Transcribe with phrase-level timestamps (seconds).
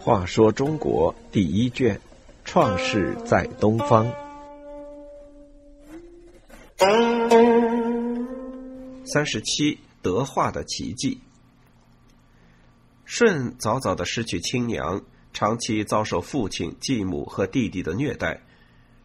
[0.00, 1.96] 话说中国第一卷，
[2.44, 4.06] 《创世在东方》
[9.04, 11.20] 三十七，德化的奇迹。
[13.04, 15.02] 舜早早的失去亲娘，
[15.34, 18.40] 长期遭受父亲、继母和弟弟的虐待，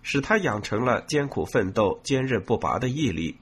[0.02, 3.38] 使他养成了艰苦奋斗、坚韧不拔的毅力，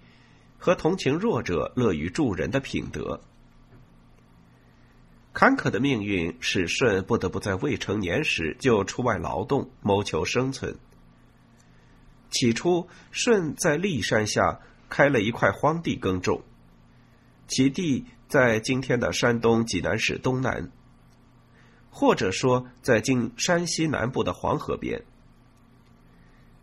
[0.62, 3.20] 和同情弱者、乐于助人的品德。
[5.34, 10.78] 坎坷的命运使舜不得不在未成年时就出外劳动，谋求生存。
[12.30, 16.44] 起初，舜在骊山下开了一块荒地耕种，
[17.48, 20.70] 其地在今天的山东济南市东南，
[21.90, 25.04] 或者说在今山西南部的黄河边。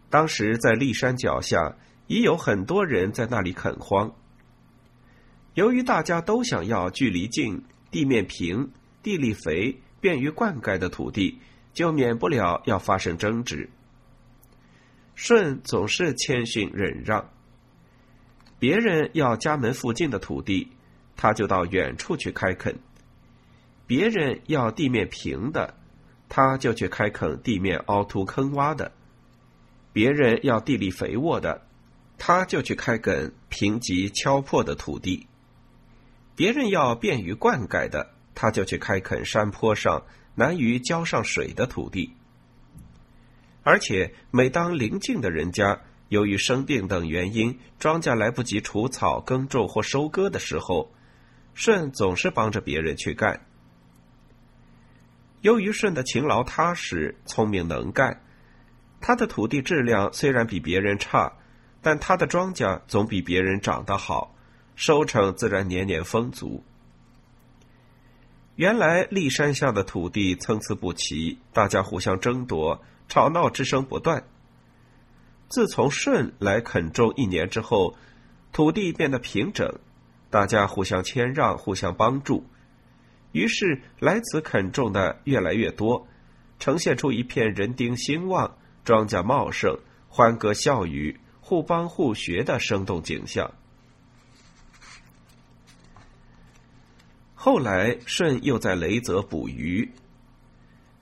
[0.09, 1.77] 当时在骊山脚下
[2.09, 4.13] 已有很多人在那里垦荒。
[5.55, 7.63] 由于大家都想要距离近。
[7.91, 8.71] 地面平、
[9.03, 11.39] 地力肥、便于灌溉的土地，
[11.73, 13.71] 就免不了要发生争执。
[15.15, 17.31] 舜总是谦逊忍让，
[18.59, 20.69] 别人要家门附近的土地，
[21.17, 22.75] 他就到远处去开垦；
[23.87, 25.75] 别人要地面平的，
[26.29, 28.93] 他就去开垦地面凹凸坑洼的；
[29.95, 31.63] 别人要地力肥沃的，
[32.19, 35.27] 他就去开垦贫瘠敲破的土地。
[36.35, 42.13] 别人要便于灌溉的，他就去开垦山坡上难于浇上水的土地。
[43.63, 50.93] 而且，每当邻近的人家由于生病等原因，庄稼来不及除草、耕种或收割的时候，
[51.55, 53.45] 舜总是帮着别人去干。
[55.41, 58.23] 由于舜的勤劳踏实、聪明能干，
[59.01, 61.33] 他的土地质量虽然比别人差，
[61.83, 64.35] 但他的庄稼总比别人长得好。
[64.77, 66.63] 收成自然年年丰足。
[68.55, 74.23] 原来骊山下的土地参差不齐，大家互相争夺，吵闹之声不断。
[75.49, 77.97] 自从舜来垦种一年之后，
[78.53, 79.81] 土地变得平整，
[80.31, 82.47] 大家互相谦让，互相帮助，
[83.33, 86.07] 于是来此垦种的越来越多，
[86.61, 89.77] 呈现出一片人丁兴旺、庄稼茂盛、
[90.09, 93.51] 欢歌笑语、互帮互学的生动景象。
[97.35, 99.91] 后来，舜又在雷泽捕鱼。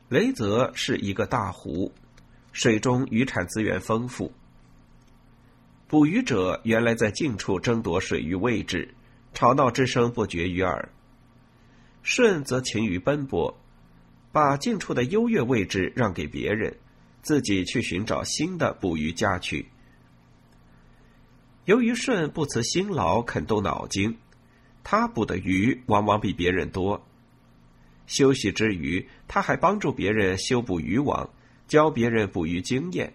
[0.08, 1.92] 雷泽是一个大湖，
[2.52, 4.32] 水中渔产资源丰富。
[5.88, 8.94] 捕鱼者原来在近处争夺水域位置，
[9.34, 10.88] 吵闹之声不绝于耳。
[12.04, 13.58] 舜则勤于奔波，
[14.30, 16.78] 把近处的优越位置让给别人，
[17.20, 19.66] 自己去寻找新的捕鱼家去。
[21.66, 24.16] 由于舜不辞辛劳，肯动脑筋。
[24.84, 27.04] 他捕的鱼往往比别人多。
[28.06, 31.28] 休息之余，他还帮助别人修补渔网，
[31.66, 33.14] 教别人捕鱼经验。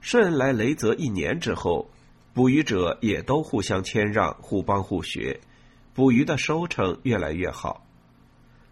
[0.00, 1.90] 舜来雷泽一年之后，
[2.32, 5.40] 捕鱼者也都互相谦让，互帮互学，
[5.92, 7.84] 捕鱼的收成越来越好。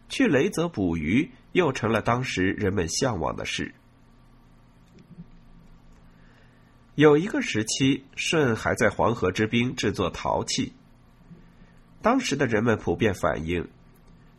[0.09, 3.75] 去雷泽捕鱼又成了当时人们向往的事。
[6.97, 10.73] 有一个时期，舜还在黄河之滨制作陶器。
[12.01, 13.69] 当时的人们普遍反映，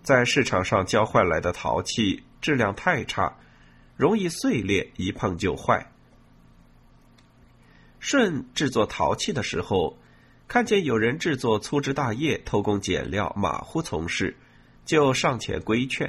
[0.03, 3.37] 在市场上交换来的陶器质量太差，
[3.97, 5.91] 容易碎裂，一碰就坏。
[7.99, 9.97] 舜制作陶器的时候，
[10.47, 14.37] 看见有人制作粗枝大叶、偷工减料、马虎从事，
[14.85, 16.07] 就上前规劝；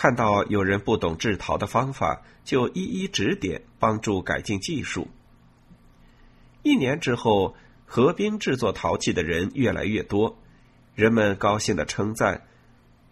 [0.00, 5.08] 看到有人不懂制陶的方法，就一一指点，帮助改进技术。
[6.62, 7.54] 一年之后。
[7.92, 10.38] 河滨制作陶器的人越来越多，
[10.94, 12.46] 人们高兴的称赞：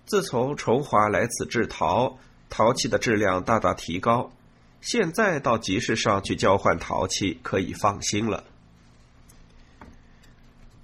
[0.07, 2.17] 自从崇华来此制陶，
[2.49, 4.31] 陶器的质量大大提高。
[4.81, 8.45] 现在到集市上去交换陶器，可以放心了。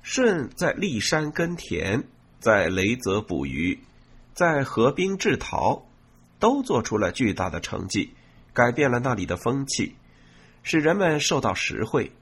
[0.03, 2.03] 舜在骊山耕田，
[2.41, 3.79] 在雷泽捕鱼，
[4.35, 5.84] 在河滨制陶，
[6.45, 8.13] 都做出了巨大的成绩，
[8.53, 9.97] 改变了那里的风气，
[10.63, 12.13] 使人们受到实惠。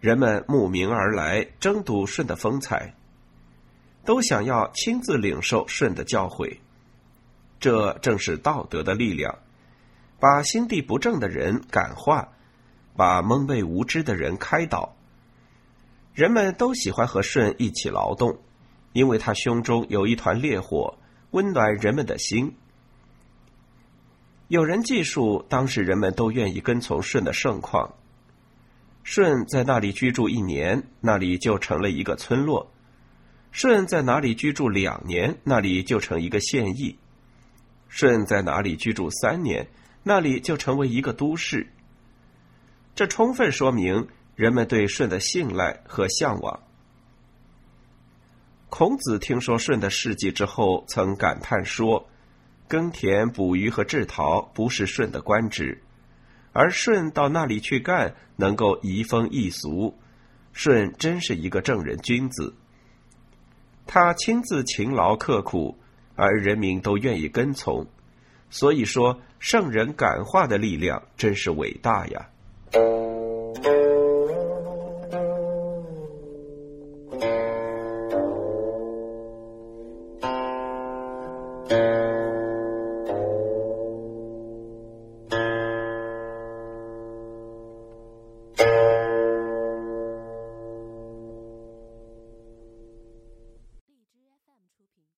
[0.00, 2.94] 人们慕名而来，争睹舜的风采，
[4.06, 6.56] 都想要亲自领受舜的教诲。
[7.60, 9.40] 这正是道德的力量，
[10.18, 12.26] 把心地不正的人感化，
[12.96, 14.96] 把蒙昧无知的人开导。
[16.14, 18.38] 人们都喜欢和舜一起劳动，
[18.94, 20.96] 因为他胸中有一团烈火，
[21.32, 22.56] 温暖人们的心。
[24.48, 27.94] 有人记述，当时人们都愿意跟从舜的盛况。
[29.02, 32.68] 舜在那里居住一年，那里就成了一个村落；
[33.50, 36.96] 舜在哪里居住两年，那里就成一个县邑；
[37.88, 39.68] 舜在哪里居住三年，
[40.04, 41.68] 那里就成为一个都市。
[42.94, 46.60] 这充分说明人们对舜的信赖和向往。
[48.68, 52.08] 孔子听说舜的事迹之后，曾感叹说
[52.68, 55.82] ：“耕田、捕鱼和制陶不是舜的官职。”
[56.58, 59.94] 而舜到那里去干，能够移风易俗，
[60.54, 62.54] 舜真是一个正人君子。
[63.86, 65.78] 他亲自勤劳刻苦，
[66.14, 67.86] 而人民都愿意跟从，
[68.48, 72.30] 所以说圣人感化的力量真是伟大呀。